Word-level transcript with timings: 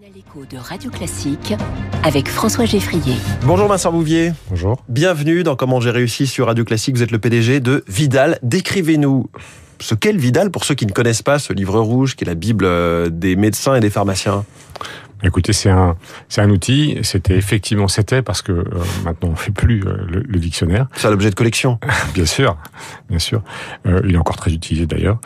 L'écho 0.00 0.46
de 0.46 0.56
Radio 0.56 0.90
Classique 0.90 1.54
avec 2.02 2.26
François 2.28 2.64
Geffrier. 2.64 3.14
Bonjour 3.42 3.68
Vincent 3.68 3.92
Bouvier. 3.92 4.32
Bonjour. 4.48 4.82
Bienvenue 4.88 5.42
dans 5.42 5.54
Comment 5.54 5.80
j'ai 5.80 5.90
réussi 5.90 6.26
sur 6.26 6.46
Radio 6.46 6.64
Classique. 6.64 6.96
Vous 6.96 7.02
êtes 7.02 7.10
le 7.10 7.18
PDG 7.18 7.60
de 7.60 7.84
Vidal. 7.88 8.38
Décrivez-nous 8.42 9.28
ce 9.80 9.94
qu'est 9.94 10.12
le 10.12 10.18
Vidal 10.18 10.50
pour 10.50 10.64
ceux 10.64 10.74
qui 10.74 10.86
ne 10.86 10.92
connaissent 10.92 11.22
pas 11.22 11.38
ce 11.38 11.52
livre 11.52 11.78
rouge 11.78 12.16
qui 12.16 12.24
est 12.24 12.26
la 12.26 12.34
Bible 12.34 12.64
euh, 12.64 13.10
des 13.10 13.36
médecins 13.36 13.74
et 13.74 13.80
des 13.80 13.90
pharmaciens. 13.90 14.46
Écoutez, 15.22 15.52
c'est 15.52 15.70
un, 15.70 15.96
c'est 16.28 16.40
un 16.40 16.50
outil. 16.50 16.98
C'était 17.02 17.36
effectivement, 17.36 17.88
c'était 17.88 18.22
parce 18.22 18.42
que 18.42 18.52
euh, 18.52 18.64
maintenant 19.04 19.30
on 19.32 19.36
fait 19.36 19.52
plus 19.52 19.82
euh, 19.86 20.04
le, 20.08 20.20
le, 20.20 20.38
dictionnaire. 20.38 20.88
C'est 20.94 21.08
un 21.08 21.12
objet 21.12 21.30
de 21.30 21.34
collection. 21.34 21.78
bien 22.14 22.26
sûr, 22.26 22.56
bien 23.08 23.18
sûr. 23.18 23.42
Euh, 23.86 24.00
il 24.04 24.14
est 24.14 24.18
encore 24.18 24.36
très 24.36 24.52
utilisé 24.52 24.86
d'ailleurs. 24.86 25.18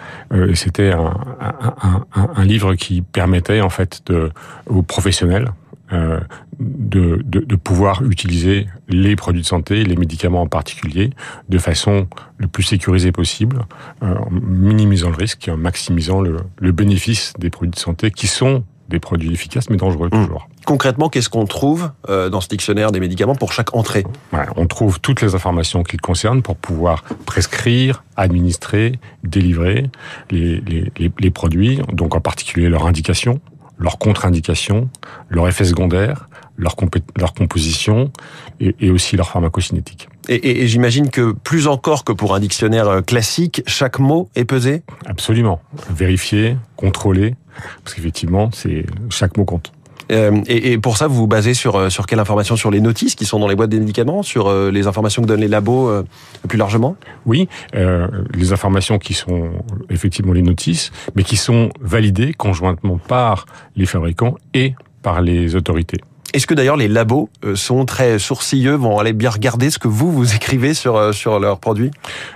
c'était 0.54 0.92
un, 0.92 1.14
un, 1.40 2.04
un, 2.14 2.30
un, 2.36 2.44
livre 2.44 2.74
qui 2.74 3.02
permettait 3.02 3.60
en 3.60 3.70
fait 3.70 4.02
de, 4.06 4.30
aux 4.66 4.82
professionnels 4.82 5.52
euh, 5.92 6.18
de, 6.58 7.22
de, 7.24 7.40
de, 7.40 7.54
pouvoir 7.54 8.02
utiliser 8.02 8.66
les 8.88 9.14
produits 9.14 9.42
de 9.42 9.46
santé, 9.46 9.84
les 9.84 9.94
médicaments 9.94 10.40
en 10.40 10.48
particulier, 10.48 11.10
de 11.50 11.58
façon 11.58 12.08
le 12.38 12.48
plus 12.48 12.62
sécurisée 12.62 13.12
possible, 13.12 13.60
euh, 14.02 14.14
en 14.16 14.30
minimisant 14.30 15.10
le 15.10 15.16
risque 15.16 15.46
et 15.46 15.50
en 15.50 15.58
maximisant 15.58 16.22
le, 16.22 16.38
le 16.58 16.72
bénéfice 16.72 17.34
des 17.38 17.50
produits 17.50 17.72
de 17.72 17.78
santé 17.78 18.10
qui 18.10 18.26
sont 18.26 18.64
des 18.88 18.98
produits 18.98 19.32
efficaces 19.32 19.70
mais 19.70 19.76
dangereux 19.76 20.08
mmh. 20.08 20.24
toujours. 20.24 20.48
Concrètement, 20.64 21.08
qu'est-ce 21.08 21.28
qu'on 21.28 21.46
trouve 21.46 21.90
euh, 22.08 22.28
dans 22.28 22.40
ce 22.40 22.48
dictionnaire 22.48 22.90
des 22.90 23.00
médicaments 23.00 23.34
pour 23.34 23.52
chaque 23.52 23.74
entrée? 23.74 24.04
Ouais, 24.32 24.46
On 24.56 24.66
trouve 24.66 25.00
toutes 25.00 25.22
les 25.22 25.34
informations 25.34 25.82
qui 25.82 25.96
le 25.96 26.02
concernent 26.02 26.42
pour 26.42 26.56
pouvoir 26.56 27.04
prescrire, 27.24 28.02
administrer, 28.16 28.98
délivrer 29.22 29.90
les, 30.30 30.60
les, 30.60 30.92
les, 30.98 31.12
les 31.18 31.30
produits, 31.30 31.80
donc 31.92 32.14
en 32.14 32.20
particulier 32.20 32.68
leurs 32.68 32.86
indications, 32.86 33.40
leurs 33.78 33.98
contre-indications, 33.98 34.88
leurs 35.28 35.48
effets 35.48 35.64
secondaires, 35.64 36.28
leur, 36.56 36.74
leur 37.16 37.34
composition 37.34 38.10
et, 38.60 38.74
et, 38.80 38.90
aussi 38.90 39.16
leur 39.16 39.28
pharmacocinétique. 39.28 40.08
Et, 40.28 40.34
et, 40.34 40.62
et 40.62 40.66
j'imagine 40.66 41.10
que 41.10 41.32
plus 41.32 41.66
encore 41.66 42.04
que 42.04 42.12
pour 42.12 42.34
un 42.34 42.40
dictionnaire 42.40 42.88
euh, 42.88 43.00
classique, 43.00 43.62
chaque 43.66 43.98
mot 43.98 44.28
est 44.34 44.44
pesé? 44.44 44.82
Absolument. 45.06 45.60
Vérifié, 45.90 46.56
contrôlé, 46.76 47.34
parce 47.84 47.94
qu'effectivement, 47.94 48.50
c'est 48.52 48.86
chaque 49.10 49.36
mot 49.36 49.44
compte. 49.44 49.72
Euh, 50.12 50.40
et, 50.46 50.72
et, 50.72 50.78
pour 50.78 50.96
ça, 50.96 51.08
vous 51.08 51.16
vous 51.16 51.26
basez 51.26 51.52
sur, 51.52 51.74
euh, 51.74 51.90
sur 51.90 52.06
quelle 52.06 52.20
information? 52.20 52.54
Sur 52.54 52.70
les 52.70 52.80
notices 52.80 53.16
qui 53.16 53.24
sont 53.24 53.40
dans 53.40 53.48
les 53.48 53.56
boîtes 53.56 53.70
des 53.70 53.80
médicaments? 53.80 54.22
Sur 54.22 54.46
euh, 54.46 54.70
les 54.70 54.86
informations 54.86 55.20
que 55.22 55.26
donnent 55.26 55.40
les 55.40 55.48
labos 55.48 55.88
euh, 55.88 56.04
plus 56.48 56.58
largement? 56.58 56.96
Oui, 57.24 57.48
les 57.74 58.52
informations 58.52 58.98
qui 58.98 59.14
sont 59.14 59.50
effectivement 59.90 60.32
les 60.32 60.42
notices, 60.42 60.92
mais 61.16 61.24
qui 61.24 61.36
sont 61.36 61.70
validées 61.80 62.34
conjointement 62.34 62.98
par 62.98 63.46
les 63.74 63.86
fabricants 63.86 64.36
et 64.54 64.74
par 65.02 65.20
les 65.22 65.56
autorités. 65.56 65.98
Est-ce 66.36 66.46
que 66.46 66.52
d'ailleurs 66.52 66.76
les 66.76 66.86
labos 66.88 67.30
sont 67.54 67.86
très 67.86 68.18
sourcilleux, 68.18 68.74
vont 68.74 68.98
aller 68.98 69.14
bien 69.14 69.30
regarder 69.30 69.70
ce 69.70 69.78
que 69.78 69.88
vous, 69.88 70.12
vous 70.12 70.34
écrivez 70.34 70.74
sur, 70.74 71.14
sur 71.14 71.40
leurs 71.40 71.58
produits? 71.58 71.90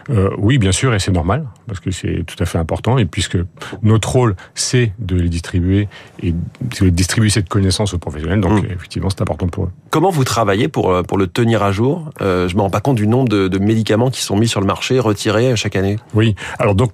Euh, 0.09 0.31
Oui, 0.39 0.57
bien 0.57 0.73
sûr, 0.73 0.95
et 0.95 0.99
c'est 0.99 1.13
normal, 1.13 1.45
parce 1.67 1.81
que 1.81 1.91
c'est 1.91 2.25
tout 2.27 2.43
à 2.43 2.47
fait 2.47 2.57
important, 2.57 2.97
et 2.97 3.05
puisque 3.05 3.37
notre 3.83 4.11
rôle, 4.11 4.37
c'est 4.55 4.95
de 5.01 5.17
les 5.17 5.29
distribuer 5.29 5.87
et 6.23 6.33
de 6.81 6.89
distribuer 6.89 7.29
cette 7.29 7.51
connaissance 7.51 7.93
aux 7.93 7.99
professionnels, 7.99 8.41
donc 8.41 8.63
mmh. 8.63 8.73
effectivement, 8.73 9.11
c'est 9.11 9.21
important 9.21 9.49
pour 9.49 9.65
eux. 9.65 9.71
Comment 9.91 10.09
vous 10.09 10.25
travaillez 10.25 10.69
pour, 10.69 11.03
pour 11.03 11.19
le 11.19 11.27
tenir 11.27 11.63
à 11.63 11.71
jour? 11.71 12.09
Euh, 12.23 12.49
Je 12.49 12.57
me 12.57 12.63
rends 12.63 12.71
pas 12.71 12.81
compte 12.81 12.97
du 12.97 13.07
nombre 13.07 13.29
de, 13.29 13.49
de, 13.49 13.59
médicaments 13.59 14.09
qui 14.09 14.23
sont 14.23 14.39
mis 14.39 14.49
sur 14.49 14.63
le 14.63 14.67
marché, 14.67 14.99
retirés 14.99 15.55
chaque 15.57 15.77
année. 15.77 15.99
Oui, 16.15 16.37
alors 16.59 16.75
donc 16.75 16.93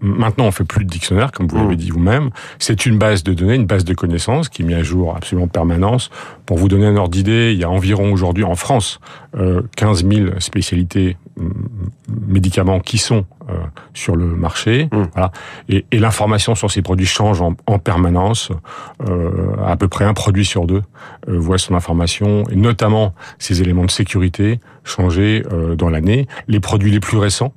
maintenant 0.00 0.46
on 0.46 0.50
fait 0.50 0.64
plus 0.64 0.84
de 0.84 0.90
dictionnaire, 0.90 1.30
comme 1.30 1.46
vous 1.46 1.58
mmh. 1.58 1.62
l'avez 1.62 1.76
dit 1.76 1.90
vous-même. 1.90 2.30
C'est 2.58 2.86
une 2.86 2.98
base 2.98 3.22
de 3.22 3.34
données, 3.34 3.54
une 3.54 3.66
base 3.66 3.84
de 3.84 3.94
connaissances 3.94 4.48
qui 4.48 4.62
est 4.62 4.64
mise 4.64 4.78
à 4.78 4.82
jour 4.82 5.14
absolument 5.16 5.44
en 5.44 5.48
permanence 5.48 6.10
pour 6.50 6.58
vous 6.58 6.66
donner 6.66 6.86
un 6.86 6.96
ordre 6.96 7.12
d'idée, 7.12 7.52
il 7.52 7.60
y 7.60 7.62
a 7.62 7.70
environ 7.70 8.12
aujourd'hui 8.12 8.42
en 8.42 8.56
France 8.56 8.98
euh, 9.36 9.62
15 9.76 10.04
000 10.04 10.40
spécialités 10.40 11.16
médicaments 12.26 12.80
qui 12.80 12.98
sont 12.98 13.24
euh, 13.48 13.52
sur 13.94 14.16
le 14.16 14.26
marché. 14.26 14.88
Mmh. 14.90 15.02
Voilà. 15.12 15.30
Et, 15.68 15.86
et 15.92 16.00
l'information 16.00 16.56
sur 16.56 16.68
ces 16.68 16.82
produits 16.82 17.06
change 17.06 17.40
en, 17.40 17.54
en 17.68 17.78
permanence. 17.78 18.50
Euh, 19.08 19.54
à 19.64 19.76
peu 19.76 19.86
près 19.86 20.04
un 20.04 20.12
produit 20.12 20.44
sur 20.44 20.66
deux 20.66 20.82
euh, 21.28 21.38
voit 21.38 21.56
son 21.56 21.76
information, 21.76 22.42
et 22.50 22.56
notamment 22.56 23.14
ces 23.38 23.62
éléments 23.62 23.84
de 23.84 23.90
sécurité 23.92 24.58
changer 24.82 25.44
euh, 25.52 25.76
dans 25.76 25.88
l'année. 25.88 26.26
Les 26.48 26.58
produits 26.58 26.90
les 26.90 26.98
plus 26.98 27.18
récents 27.18 27.54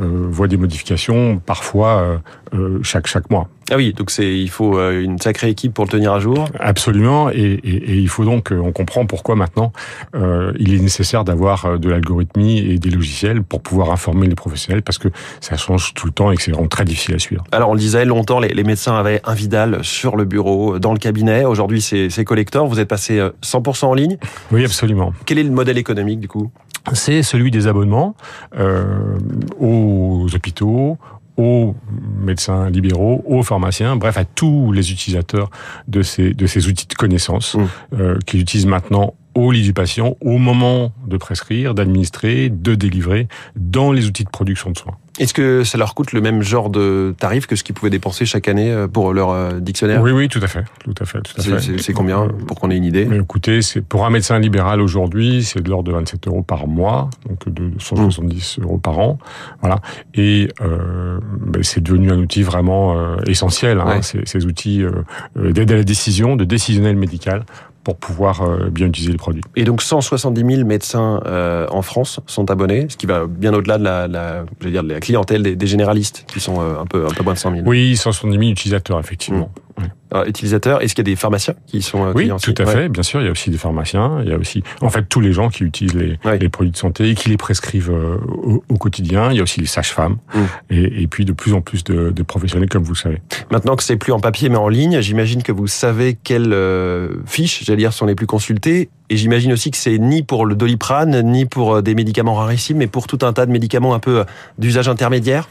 euh, 0.00 0.26
voient 0.30 0.48
des 0.48 0.56
modifications 0.56 1.38
parfois 1.38 2.20
euh, 2.54 2.78
chaque 2.82 3.06
chaque 3.06 3.30
mois. 3.30 3.48
Ah 3.70 3.76
oui, 3.76 3.92
donc 3.92 4.10
c'est 4.10 4.38
il 4.38 4.48
faut 4.48 4.80
une 4.80 5.18
sacrée 5.18 5.50
équipe 5.50 5.74
pour 5.74 5.84
le 5.84 5.90
tenir 5.90 6.12
à 6.14 6.20
jour. 6.20 6.48
Absolument, 6.58 7.28
et, 7.28 7.36
et, 7.36 7.92
et 7.92 7.96
il 7.96 8.08
faut 8.08 8.24
donc 8.24 8.50
on 8.50 8.72
comprend 8.72 9.04
pourquoi 9.04 9.34
maintenant 9.34 9.72
euh, 10.14 10.52
il 10.58 10.74
est 10.74 10.78
nécessaire 10.78 11.24
d'avoir 11.24 11.78
de 11.78 11.90
l'algorithmie 11.90 12.58
et 12.60 12.78
des 12.78 12.88
logiciels 12.88 13.42
pour 13.42 13.60
pouvoir 13.60 13.90
informer 13.90 14.26
les 14.26 14.34
professionnels 14.34 14.82
parce 14.82 14.96
que 14.96 15.08
ça 15.40 15.58
change 15.58 15.92
tout 15.92 16.06
le 16.06 16.12
temps 16.12 16.30
et 16.32 16.36
que 16.36 16.42
c'est 16.42 16.52
vraiment 16.52 16.68
très 16.68 16.84
difficile 16.84 17.14
à 17.14 17.18
suivre. 17.18 17.44
Alors 17.52 17.68
on 17.68 17.74
le 17.74 17.80
disait 17.80 18.06
longtemps, 18.06 18.40
les, 18.40 18.48
les 18.48 18.64
médecins 18.64 18.96
avaient 18.96 19.20
un 19.24 19.34
Vidal 19.34 19.80
sur 19.82 20.16
le 20.16 20.24
bureau, 20.24 20.78
dans 20.78 20.92
le 20.92 20.98
cabinet. 20.98 21.44
Aujourd'hui 21.44 21.82
c'est 21.82 22.24
collector. 22.24 22.66
Vous 22.66 22.80
êtes 22.80 22.88
passé 22.88 23.20
100% 23.42 23.84
en 23.84 23.94
ligne. 23.94 24.16
Oui, 24.50 24.64
absolument. 24.64 25.12
Quel 25.26 25.38
est 25.38 25.42
le 25.42 25.50
modèle 25.50 25.78
économique 25.78 26.20
du 26.20 26.28
coup? 26.28 26.50
C'est 26.94 27.22
celui 27.22 27.50
des 27.50 27.66
abonnements 27.66 28.14
euh, 28.58 29.18
aux 29.58 30.26
hôpitaux, 30.34 30.98
aux 31.36 31.74
médecins 32.20 32.68
libéraux, 32.68 33.22
aux 33.26 33.42
pharmaciens, 33.42 33.96
bref 33.96 34.16
à 34.16 34.24
tous 34.24 34.72
les 34.72 34.90
utilisateurs 34.90 35.50
de 35.86 36.02
ces, 36.02 36.34
de 36.34 36.46
ces 36.46 36.66
outils 36.66 36.86
de 36.86 36.94
connaissance 36.94 37.54
mmh. 37.54 37.66
euh, 37.94 38.18
qu'ils 38.26 38.40
utilisent 38.40 38.66
maintenant 38.66 39.14
au 39.34 39.52
lit 39.52 39.62
du 39.62 39.72
patient, 39.72 40.16
au 40.20 40.38
moment 40.38 40.92
de 41.06 41.16
prescrire, 41.16 41.74
d'administrer, 41.74 42.48
de 42.48 42.74
délivrer 42.74 43.28
dans 43.54 43.92
les 43.92 44.06
outils 44.06 44.24
de 44.24 44.30
production 44.30 44.70
de 44.70 44.78
soins. 44.78 44.96
Est-ce 45.18 45.34
que 45.34 45.64
ça 45.64 45.78
leur 45.78 45.94
coûte 45.94 46.12
le 46.12 46.20
même 46.20 46.42
genre 46.42 46.70
de 46.70 47.14
tarif 47.18 47.46
que 47.46 47.56
ce 47.56 47.64
qu'ils 47.64 47.74
pouvaient 47.74 47.90
dépenser 47.90 48.26
chaque 48.26 48.48
année 48.48 48.70
euh, 48.70 48.88
pour 48.88 49.12
leur 49.12 49.54
dictionnaire? 49.60 50.02
Oui, 50.02 50.12
oui, 50.12 50.28
tout 50.28 50.40
à 50.42 50.46
fait, 50.46 50.64
tout 50.84 50.94
à 51.00 51.04
fait, 51.04 51.20
tout 51.22 51.40
à 51.40 51.58
fait. 51.58 51.78
C'est 51.78 51.92
combien 51.92 52.28
pour 52.46 52.58
qu'on 52.58 52.70
ait 52.70 52.76
une 52.76 52.84
idée? 52.84 53.08
Écoutez, 53.20 53.62
c'est 53.62 53.80
pour 53.80 54.06
un 54.06 54.10
médecin 54.10 54.38
libéral 54.38 54.80
aujourd'hui, 54.80 55.42
c'est 55.44 55.60
de 55.60 55.68
l'ordre 55.68 55.88
de 55.88 55.92
27 55.92 56.28
euros 56.28 56.42
par 56.42 56.66
mois, 56.66 57.10
donc 57.28 57.48
de 57.48 57.70
170 57.78 58.58
mmh. 58.58 58.62
euros 58.62 58.78
par 58.78 58.98
an, 58.98 59.18
voilà. 59.60 59.80
Et 60.14 60.48
euh, 60.60 61.20
ben 61.40 61.62
c'est 61.62 61.82
devenu 61.82 62.10
un 62.10 62.18
outil 62.18 62.42
vraiment 62.42 62.98
euh, 62.98 63.16
essentiel. 63.26 63.80
Hein, 63.80 64.02
ces, 64.02 64.20
ces, 64.24 64.46
outils 64.46 64.82
euh, 64.82 65.52
d'aide 65.52 65.72
à 65.72 65.76
la 65.76 65.84
décision, 65.84 66.36
de 66.36 66.44
décisionnel 66.44 66.96
médical 66.96 67.44
pour 67.88 67.96
pouvoir 67.96 68.42
euh, 68.42 68.68
bien 68.68 68.86
utiliser 68.86 69.12
les 69.12 69.16
produits. 69.16 69.40
Et 69.56 69.64
donc 69.64 69.80
170 69.80 70.56
000 70.56 70.66
médecins 70.66 71.22
euh, 71.24 71.66
en 71.70 71.80
France 71.80 72.20
sont 72.26 72.50
abonnés, 72.50 72.86
ce 72.90 72.98
qui 72.98 73.06
va 73.06 73.26
bien 73.26 73.54
au-delà 73.54 73.78
de 73.78 73.84
la, 73.84 74.06
la, 74.06 74.44
je 74.60 74.66
veux 74.66 74.70
dire, 74.70 74.82
de 74.82 74.92
la 74.92 75.00
clientèle 75.00 75.42
des, 75.42 75.56
des 75.56 75.66
généralistes, 75.66 76.26
qui 76.28 76.38
sont 76.38 76.60
euh, 76.60 76.82
un, 76.82 76.84
peu, 76.84 77.06
un 77.06 77.14
peu 77.14 77.24
moins 77.24 77.32
de 77.32 77.38
100 77.38 77.50
000. 77.50 77.62
Oui, 77.66 77.96
170 77.96 78.38
000 78.38 78.50
utilisateurs, 78.50 79.00
effectivement. 79.00 79.50
Mmh. 79.78 79.82
Ouais. 79.82 79.88
Utilisateurs, 80.26 80.82
est-ce 80.82 80.94
qu'il 80.94 81.06
y 81.06 81.10
a 81.10 81.12
des 81.12 81.16
pharmaciens 81.16 81.54
qui 81.66 81.82
sont 81.82 82.04
euh, 82.04 82.12
Oui, 82.14 82.30
tout 82.42 82.54
à 82.56 82.66
fait, 82.66 82.88
bien 82.88 83.02
sûr, 83.02 83.20
il 83.20 83.24
y 83.24 83.28
a 83.28 83.30
aussi 83.30 83.50
des 83.50 83.58
pharmaciens, 83.58 84.20
il 84.22 84.30
y 84.30 84.32
a 84.32 84.38
aussi, 84.38 84.62
en 84.80 84.88
fait, 84.88 85.02
tous 85.08 85.20
les 85.20 85.32
gens 85.32 85.50
qui 85.50 85.64
utilisent 85.64 85.94
les, 85.94 86.18
ouais. 86.24 86.38
les 86.38 86.48
produits 86.48 86.72
de 86.72 86.76
santé 86.76 87.10
et 87.10 87.14
qui 87.14 87.28
les 87.28 87.36
prescrivent 87.36 87.90
euh, 87.90 88.16
au, 88.26 88.64
au, 88.68 88.76
quotidien. 88.76 89.30
Il 89.30 89.36
y 89.36 89.40
a 89.40 89.42
aussi 89.42 89.60
les 89.60 89.66
sages-femmes 89.66 90.16
mmh. 90.34 90.40
et, 90.70 91.02
et, 91.02 91.06
puis 91.06 91.24
de 91.24 91.32
plus 91.32 91.52
en 91.52 91.60
plus 91.60 91.84
de, 91.84 92.10
de, 92.10 92.22
professionnels, 92.22 92.68
comme 92.70 92.84
vous 92.84 92.94
le 92.94 92.98
savez. 92.98 93.20
Maintenant 93.50 93.76
que 93.76 93.82
c'est 93.82 93.96
plus 93.96 94.12
en 94.12 94.20
papier 94.20 94.48
mais 94.48 94.56
en 94.56 94.68
ligne, 94.68 95.00
j'imagine 95.00 95.42
que 95.42 95.52
vous 95.52 95.66
savez 95.66 96.16
quelles 96.22 96.52
euh, 96.52 97.16
fiches, 97.26 97.64
j'allais 97.64 97.78
dire, 97.78 97.92
sont 97.92 98.06
les 98.06 98.14
plus 98.14 98.26
consultées. 98.26 98.88
Et 99.10 99.16
j'imagine 99.16 99.52
aussi 99.52 99.70
que 99.70 99.76
c'est 99.76 99.98
ni 99.98 100.22
pour 100.22 100.46
le 100.46 100.54
doliprane, 100.54 101.20
ni 101.22 101.44
pour 101.44 101.76
euh, 101.76 101.82
des 101.82 101.94
médicaments 101.94 102.34
rarissimes, 102.34 102.78
mais 102.78 102.86
pour 102.86 103.06
tout 103.06 103.18
un 103.22 103.32
tas 103.34 103.44
de 103.44 103.52
médicaments 103.52 103.94
un 103.94 103.98
peu 103.98 104.24
d'usage 104.58 104.88
intermédiaire. 104.88 105.48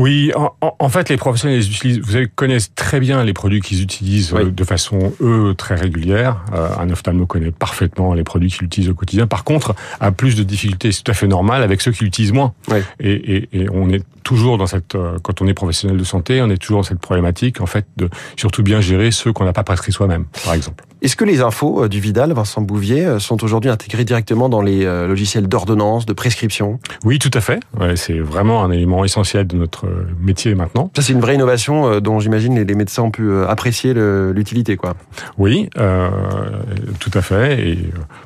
Oui, 0.00 0.32
en, 0.34 0.54
en, 0.78 0.88
fait, 0.88 1.10
les 1.10 1.18
professionnels 1.18 1.58
les 1.58 1.68
utilisent. 1.68 2.00
Vous 2.00 2.12
savez, 2.12 2.26
connaissent 2.26 2.74
très 2.74 3.00
bien 3.00 3.22
les 3.22 3.34
produits 3.34 3.60
qu'ils 3.60 3.82
utilisent 3.82 4.32
oui. 4.32 4.50
de 4.50 4.64
façon 4.64 5.12
eux 5.20 5.54
très 5.54 5.74
régulière. 5.74 6.42
Euh, 6.54 6.70
un 6.78 6.88
ophtalmo 6.88 7.26
connaît 7.26 7.50
parfaitement 7.50 8.14
les 8.14 8.24
produits 8.24 8.50
qu'il 8.50 8.64
utilise 8.64 8.88
au 8.88 8.94
quotidien. 8.94 9.26
Par 9.26 9.44
contre, 9.44 9.74
a 10.00 10.10
plus 10.10 10.36
de 10.36 10.42
difficultés, 10.42 10.90
c'est 10.90 11.02
tout 11.02 11.10
à 11.10 11.14
fait 11.14 11.26
normal 11.26 11.62
avec 11.62 11.82
ceux 11.82 11.92
qui 11.92 12.04
l'utilisent 12.04 12.32
moins. 12.32 12.54
Oui. 12.68 12.78
Et, 12.98 13.12
et, 13.12 13.48
et, 13.52 13.68
on 13.70 13.90
est 13.90 14.02
toujours 14.22 14.56
dans 14.56 14.66
cette, 14.66 14.94
euh, 14.94 15.18
quand 15.22 15.42
on 15.42 15.46
est 15.46 15.52
professionnel 15.52 15.98
de 15.98 16.04
santé, 16.04 16.40
on 16.40 16.48
est 16.48 16.56
toujours 16.56 16.78
dans 16.78 16.88
cette 16.88 17.00
problématique, 17.00 17.60
en 17.60 17.66
fait, 17.66 17.84
de 17.98 18.08
surtout 18.36 18.62
bien 18.62 18.80
gérer 18.80 19.10
ceux 19.10 19.34
qu'on 19.34 19.44
n'a 19.44 19.52
pas 19.52 19.64
prescrit 19.64 19.92
soi-même, 19.92 20.24
par 20.44 20.54
exemple. 20.54 20.82
Est-ce 21.02 21.16
que 21.16 21.24
les 21.24 21.42
infos 21.42 21.84
euh, 21.84 21.88
du 21.88 22.00
Vidal, 22.00 22.32
Vincent 22.32 22.62
Bouvier, 22.62 23.18
sont 23.18 23.44
aujourd'hui 23.44 23.68
intégrées 23.68 24.04
directement 24.04 24.48
dans 24.48 24.62
les 24.62 24.84
logiciels 24.84 25.46
d'ordonnance, 25.46 26.06
de 26.06 26.14
prescription? 26.14 26.80
Oui, 27.04 27.18
tout 27.18 27.30
à 27.34 27.42
fait. 27.42 27.60
Ouais, 27.78 27.96
c'est 27.96 28.18
vraiment 28.18 28.64
un 28.64 28.70
élément 28.70 29.04
essentiel 29.04 29.46
de 29.46 29.56
notre 29.56 29.89
métier 30.20 30.54
maintenant. 30.54 30.90
Ça, 30.96 31.02
c'est 31.02 31.12
une 31.12 31.20
vraie 31.20 31.34
innovation 31.34 32.00
dont 32.00 32.20
j'imagine 32.20 32.58
les, 32.58 32.74
médecins 32.74 33.02
ont 33.02 33.10
pu 33.10 33.30
apprécier 33.44 33.94
l'utilité, 33.94 34.76
quoi. 34.76 34.94
Oui, 35.38 35.68
tout 35.74 37.10
à 37.14 37.22
fait. 37.22 37.68
Et 37.68 37.78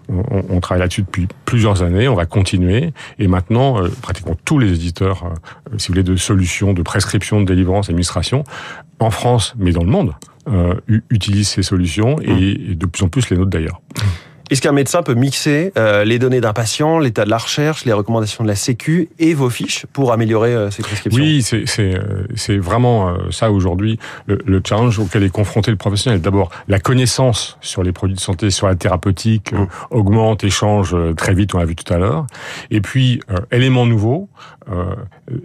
on, 0.08 0.42
on 0.48 0.60
travaille 0.60 0.80
là-dessus 0.80 1.02
depuis 1.02 1.28
plusieurs 1.44 1.82
années. 1.82 2.08
On 2.08 2.14
va 2.14 2.26
continuer. 2.26 2.92
Et 3.18 3.28
maintenant, 3.28 3.80
pratiquement 4.02 4.36
tous 4.44 4.58
les 4.58 4.72
éditeurs, 4.72 5.32
si 5.78 5.88
vous 5.88 5.94
voulez, 5.94 6.02
de 6.02 6.16
solutions, 6.16 6.72
de 6.72 6.82
prescription, 6.82 7.40
de 7.40 7.46
délivrance, 7.46 7.88
d'administration, 7.88 8.44
en 8.98 9.10
France, 9.10 9.54
mais 9.58 9.72
dans 9.72 9.84
le 9.84 9.90
monde, 9.90 10.14
euh, 10.48 10.74
utilisent 11.08 11.48
ces 11.48 11.62
solutions 11.62 12.20
et, 12.20 12.32
mmh. 12.32 12.70
et, 12.70 12.74
de 12.74 12.86
plus 12.86 13.02
en 13.02 13.08
plus 13.08 13.30
les 13.30 13.36
nôtres 13.36 13.50
d'ailleurs. 13.50 13.80
Est-ce 14.54 14.62
qu'un 14.62 14.70
médecin 14.70 15.02
peut 15.02 15.14
mixer 15.14 15.72
euh, 15.76 16.04
les 16.04 16.20
données 16.20 16.40
d'un 16.40 16.52
patient, 16.52 17.00
l'état 17.00 17.24
de 17.24 17.30
la 17.30 17.38
recherche, 17.38 17.84
les 17.86 17.92
recommandations 17.92 18.44
de 18.44 18.48
la 18.48 18.54
Sécu 18.54 19.08
et 19.18 19.34
vos 19.34 19.50
fiches 19.50 19.84
pour 19.92 20.12
améliorer 20.12 20.54
euh, 20.54 20.70
ses 20.70 20.84
prescriptions 20.84 21.20
Oui, 21.20 21.42
c'est 21.42 21.64
c'est 22.36 22.56
vraiment 22.56 23.16
ça 23.32 23.50
aujourd'hui 23.50 23.98
le, 24.26 24.38
le, 24.46 24.62
challenge 24.64 25.00
auquel 25.00 25.24
est 25.24 25.28
confronté 25.28 25.72
le 25.72 25.76
professionnel. 25.76 26.20
D'abord, 26.20 26.50
la 26.68 26.78
connaissance 26.78 27.58
sur 27.62 27.82
les 27.82 27.90
produits 27.90 28.14
de 28.14 28.20
santé, 28.20 28.50
sur 28.50 28.68
la 28.68 28.76
thérapeutique 28.76 29.50
mmh. 29.50 29.66
augmente, 29.90 30.44
échange 30.44 30.94
très 31.16 31.34
vite, 31.34 31.52
on 31.56 31.58
l'a 31.58 31.64
vu 31.64 31.74
tout 31.74 31.92
à 31.92 31.98
l'heure. 31.98 32.24
Et 32.70 32.80
puis, 32.80 33.18
élément 33.50 33.86
nouveau, 33.86 34.28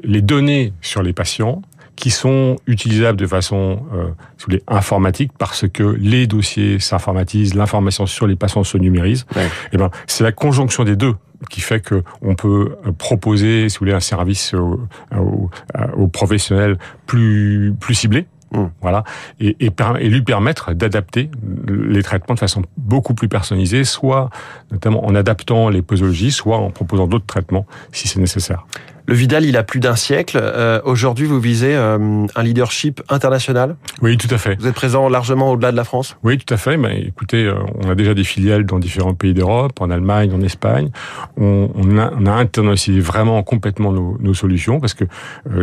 les 0.03 0.21
données 0.21 0.73
sur 0.81 1.01
les 1.01 1.13
patients 1.13 1.63
qui 1.99 2.11
sont 2.11 2.55
utilisables 2.65 3.19
de 3.19 3.27
façon 3.27 3.85
euh, 3.93 4.05
si 4.37 4.45
vous 4.45 4.51
voulez, 4.51 4.63
informatique 4.69 5.31
parce 5.37 5.67
que 5.67 5.83
les 5.99 6.27
dossiers 6.27 6.79
s'informatisent, 6.79 7.55
l'information 7.55 8.05
sur 8.05 8.25
les 8.25 8.37
patients 8.37 8.63
se 8.63 8.77
numérise. 8.77 9.25
Et 9.35 9.41
eh 9.73 9.77
ben, 9.77 9.91
c'est 10.07 10.23
la 10.23 10.31
conjonction 10.31 10.85
des 10.85 10.95
deux 10.95 11.13
qui 11.49 11.59
fait 11.59 11.81
que 11.81 12.03
on 12.21 12.35
peut 12.35 12.77
proposer, 12.97 13.67
si 13.67 13.75
vous 13.75 13.79
voulez, 13.79 13.93
un 13.93 13.99
service 13.99 14.53
aux, 14.53 14.79
aux, 15.13 16.07
professionnels 16.07 16.77
plus 17.05 17.73
plus 17.77 17.95
ciblé. 17.95 18.27
Mmh. 18.51 18.63
Voilà, 18.81 19.03
et, 19.39 19.55
et, 19.59 19.71
et, 19.99 20.09
lui 20.09 20.23
permettre 20.23 20.73
d'adapter 20.73 21.29
les 21.67 22.01
traitements 22.01 22.33
de 22.33 22.39
façon 22.39 22.63
beaucoup 22.77 23.13
plus 23.13 23.27
personnalisée, 23.27 23.83
soit 23.83 24.31
notamment 24.71 25.05
en 25.05 25.13
adaptant 25.13 25.69
les 25.69 25.83
posologies, 25.83 26.31
soit 26.31 26.57
en 26.57 26.71
proposant 26.71 27.05
d'autres 27.05 27.27
traitements 27.27 27.67
si 27.91 28.07
c'est 28.07 28.19
nécessaire. 28.19 28.65
Le 29.09 29.15
Vidal, 29.15 29.43
il 29.43 29.57
a 29.57 29.63
plus 29.63 29.79
d'un 29.79 29.95
siècle. 29.95 30.39
Euh, 30.39 30.81
aujourd'hui, 30.85 31.25
vous 31.25 31.39
visez 31.39 31.73
euh, 31.73 32.27
un 32.35 32.43
leadership 32.43 33.01
international? 33.09 33.75
Oui, 34.03 34.17
tout 34.17 34.27
à 34.29 34.37
fait. 34.37 34.55
Vous 34.59 34.67
êtes 34.67 34.75
présent 34.75 35.09
largement 35.09 35.51
au-delà 35.51 35.71
de 35.71 35.77
la 35.77 35.83
France? 35.83 36.15
Oui, 36.21 36.37
tout 36.37 36.53
à 36.53 36.57
fait. 36.57 36.77
Mais 36.77 37.05
écoutez, 37.07 37.45
euh, 37.45 37.55
on 37.83 37.89
a 37.89 37.95
déjà 37.95 38.13
des 38.13 38.23
filiales 38.23 38.67
dans 38.67 38.77
différents 38.77 39.15
pays 39.15 39.33
d'Europe, 39.33 39.81
en 39.81 39.89
Allemagne, 39.89 40.31
en 40.31 40.41
Espagne. 40.41 40.91
On, 41.37 41.71
on, 41.73 41.97
a, 41.97 42.13
on 42.19 42.27
a 42.27 42.33
internationalisé 42.33 43.03
vraiment 43.03 43.41
complètement 43.41 43.91
nos, 43.91 44.15
nos 44.19 44.35
solutions 44.35 44.79
parce 44.79 44.93
que, 44.93 45.05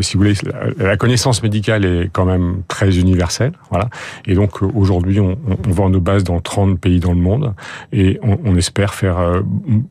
si 0.01 0.15
vous 0.15 0.25
voulez, 0.25 0.35
la, 0.77 0.97
connaissance 0.97 1.41
médicale 1.45 1.85
est 1.85 2.11
quand 2.13 2.25
même 2.25 2.63
très 2.67 2.99
universelle. 2.99 3.53
Voilà. 3.71 3.91
Et 4.27 4.35
donc, 4.35 4.61
aujourd'hui, 4.63 5.21
on, 5.21 5.39
on, 5.47 5.71
vend 5.71 5.89
nos 5.89 6.01
bases 6.01 6.25
dans 6.25 6.41
30 6.41 6.81
pays 6.81 6.99
dans 6.99 7.13
le 7.13 7.21
monde 7.21 7.55
et 7.93 8.19
on, 8.25 8.41
on 8.45 8.57
espère 8.57 8.93
faire 8.93 9.41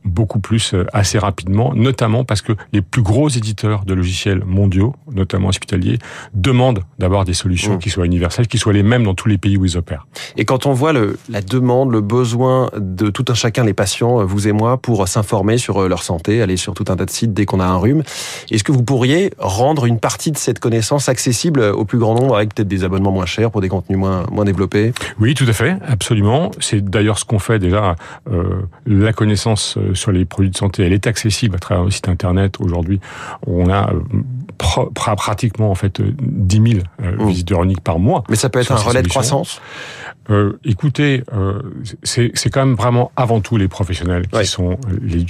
beaucoup 0.04 0.40
plus 0.40 0.74
assez 0.92 1.18
rapidement, 1.18 1.72
notamment 1.74 2.22
parce 2.24 2.42
que 2.42 2.52
les 2.74 2.82
plus 2.82 3.00
gros 3.00 3.30
éditeurs 3.46 3.84
de 3.84 3.94
logiciels 3.94 4.42
mondiaux, 4.44 4.94
notamment 5.12 5.48
hospitaliers, 5.48 5.98
demandent 6.34 6.80
d'avoir 6.98 7.24
des 7.24 7.34
solutions 7.34 7.74
mmh. 7.74 7.78
qui 7.78 7.90
soient 7.90 8.06
universelles, 8.06 8.48
qui 8.48 8.58
soient 8.58 8.72
les 8.72 8.82
mêmes 8.82 9.04
dans 9.04 9.14
tous 9.14 9.28
les 9.28 9.38
pays 9.38 9.56
où 9.56 9.64
ils 9.64 9.76
opèrent. 9.76 10.06
Et 10.36 10.44
quand 10.44 10.66
on 10.66 10.72
voit 10.72 10.92
le, 10.92 11.18
la 11.28 11.40
demande, 11.40 11.92
le 11.92 12.00
besoin 12.00 12.70
de 12.76 13.10
tout 13.10 13.24
un 13.28 13.34
chacun, 13.34 13.64
les 13.64 13.74
patients, 13.74 14.24
vous 14.24 14.48
et 14.48 14.52
moi, 14.52 14.78
pour 14.78 15.06
s'informer 15.06 15.58
sur 15.58 15.82
euh, 15.82 15.88
leur 15.88 16.02
santé, 16.02 16.42
aller 16.42 16.56
sur 16.56 16.74
tout 16.74 16.84
un 16.88 16.96
tas 16.96 17.04
de 17.04 17.10
sites 17.10 17.32
dès 17.32 17.46
qu'on 17.46 17.60
a 17.60 17.64
un 17.64 17.76
rhume, 17.76 18.02
est-ce 18.50 18.64
que 18.64 18.72
vous 18.72 18.82
pourriez 18.82 19.30
rendre 19.38 19.86
une 19.86 20.00
partie 20.00 20.32
de 20.32 20.38
cette 20.38 20.58
connaissance 20.58 21.08
accessible 21.08 21.60
au 21.60 21.84
plus 21.84 21.98
grand 21.98 22.14
nombre 22.14 22.36
avec 22.36 22.54
peut-être 22.54 22.68
des 22.68 22.84
abonnements 22.84 23.12
moins 23.12 23.26
chers 23.26 23.50
pour 23.50 23.60
des 23.60 23.68
contenus 23.68 23.98
moins, 23.98 24.24
moins 24.32 24.44
développés? 24.44 24.92
Oui, 25.20 25.34
tout 25.34 25.46
à 25.46 25.52
fait, 25.52 25.76
absolument. 25.86 26.50
C'est 26.58 26.84
d'ailleurs 26.84 27.18
ce 27.18 27.24
qu'on 27.24 27.38
fait 27.38 27.58
déjà. 27.58 27.96
Euh, 28.30 28.62
la 28.86 29.12
connaissance 29.12 29.76
euh, 29.76 29.94
sur 29.94 30.10
les 30.10 30.24
produits 30.24 30.50
de 30.50 30.56
santé, 30.56 30.82
elle 30.82 30.92
est 30.92 31.06
accessible 31.06 31.56
à 31.56 31.58
travers 31.58 31.84
le 31.84 31.90
site 31.90 32.08
internet 32.08 32.56
aujourd'hui 32.60 33.00
on 33.46 33.70
a 33.70 33.92
euh, 33.92 34.00
pratiquement 35.16 35.70
en 35.70 35.74
fait 35.74 36.00
10 36.00 36.72
000 36.72 36.84
euh, 37.02 37.12
mmh. 37.16 37.28
visiteurs 37.28 37.62
uniques 37.62 37.80
par 37.80 37.98
mois. 37.98 38.24
Mais 38.28 38.36
ça 38.36 38.48
peut 38.48 38.60
être 38.60 38.72
un 38.72 38.76
relais 38.76 39.02
de 39.02 39.08
croissance 39.08 39.60
euh, 40.28 40.58
écoutez, 40.64 41.22
euh, 41.32 41.62
c'est 42.02 42.50
quand 42.50 42.66
même 42.66 42.74
vraiment 42.74 43.12
avant 43.14 43.40
tout 43.40 43.56
les 43.56 43.68
professionnels 43.68 44.26
qui 44.26 44.44
sont 44.44 44.76
les, 45.00 45.24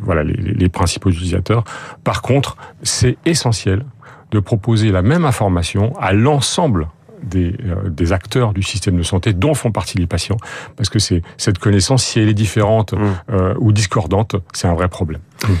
voilà, 0.00 0.24
les, 0.24 0.34
les, 0.34 0.68
principaux 0.68 1.10
utilisateurs. 1.10 1.62
Par 2.02 2.20
contre, 2.20 2.56
c'est 2.82 3.16
essentiel 3.26 3.84
de 4.32 4.40
proposer 4.40 4.90
la 4.90 5.02
même 5.02 5.24
information 5.24 5.96
à 6.00 6.12
l'ensemble 6.12 6.88
des, 7.22 7.54
des, 7.88 8.12
acteurs 8.12 8.52
du 8.52 8.64
système 8.64 8.96
de 8.96 9.04
santé 9.04 9.34
dont 9.34 9.54
font 9.54 9.70
partie 9.70 9.98
les 9.98 10.08
patients, 10.08 10.36
parce 10.74 10.88
que 10.88 10.98
c'est 10.98 11.22
cette 11.36 11.58
connaissance, 11.58 12.02
si 12.02 12.18
elle 12.18 12.28
est 12.28 12.34
différente 12.34 12.92
mmh. 12.92 13.54
ou 13.60 13.70
discordante, 13.70 14.34
c'est 14.52 14.66
un 14.66 14.74
vrai 14.74 14.88
problème. 14.88 15.20
Mmh. 15.48 15.52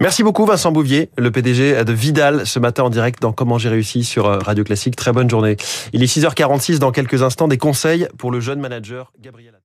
Merci 0.00 0.22
beaucoup 0.22 0.46
Vincent 0.46 0.70
Bouvier, 0.70 1.10
le 1.18 1.32
PDG 1.32 1.84
de 1.84 1.92
Vidal, 1.92 2.46
ce 2.46 2.60
matin 2.60 2.84
en 2.84 2.90
direct 2.90 3.20
dans 3.20 3.32
Comment 3.32 3.58
j'ai 3.58 3.68
réussi 3.68 4.04
sur 4.04 4.26
euh, 4.26 4.38
Radio 4.38 4.62
Classique. 4.62 4.94
Très 4.94 5.10
bonne 5.10 5.28
journée. 5.28 5.56
Il 5.92 6.04
est 6.04 6.06
6h46 6.06 6.78
dans 6.78 6.92
quelques 6.92 7.24
instants 7.24 7.48
des 7.48 7.58
conseils 7.58 8.06
pour 8.16 8.30
le 8.30 8.38
jeune 8.38 8.60
manager 8.60 9.12
Gabriel. 9.20 9.57